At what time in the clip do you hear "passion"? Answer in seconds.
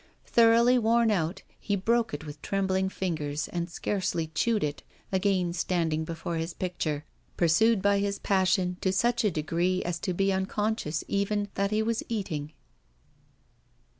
8.17-8.77